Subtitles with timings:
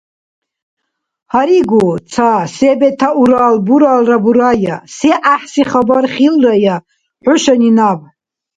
[1.31, 4.75] Гьаригу ца се бетаурал буралра бурая.
[4.95, 6.75] Се гӀяхӀси хабар хилрая
[7.23, 7.99] хӀушани наб?